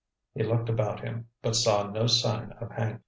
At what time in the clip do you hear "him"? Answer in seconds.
1.01-1.27